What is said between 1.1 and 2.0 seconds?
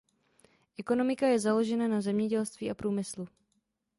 je založena